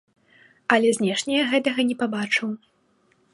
Але 0.75 0.89
знешне 0.97 1.33
я 1.35 1.43
гэтага 1.51 1.87
не 1.91 1.95
пабачыў. 2.01 2.49